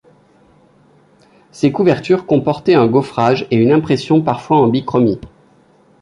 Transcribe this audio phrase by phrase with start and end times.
[1.51, 5.19] Ses couvertures comportaient un gaufrage et une impression parfois en bichromie.